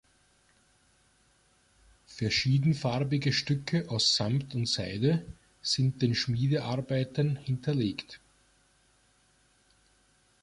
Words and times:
Verschiedenfarbige 2.07 3.31
Stücke 3.31 3.87
aus 3.89 4.15
Samt 4.15 4.55
und 4.55 4.67
Seide 4.67 5.23
sind 5.61 6.01
den 6.01 6.15
Schmiedearbeiten 6.15 7.35
hinterlegt. 7.35 8.19